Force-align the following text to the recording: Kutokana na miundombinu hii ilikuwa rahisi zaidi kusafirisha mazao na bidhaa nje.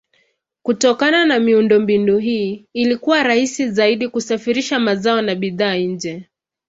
Kutokana 0.63 1.25
na 1.25 1.39
miundombinu 1.39 2.17
hii 2.17 2.65
ilikuwa 2.73 3.23
rahisi 3.23 3.69
zaidi 3.71 4.09
kusafirisha 4.09 4.79
mazao 4.79 5.21
na 5.21 5.35
bidhaa 5.35 5.75
nje. 5.77 6.29